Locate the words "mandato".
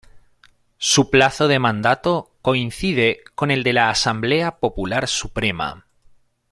1.59-2.31